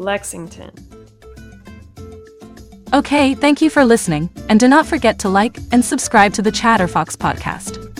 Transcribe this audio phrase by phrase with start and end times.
[0.00, 0.72] Lexington.
[2.92, 6.50] Okay, thank you for listening, and do not forget to like and subscribe to the
[6.50, 7.99] ChatterFox podcast.